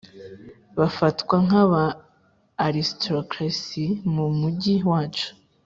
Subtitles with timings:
[0.79, 1.83] bafatwa nkaba
[2.65, 5.29] aristocracy mumujyi wacu.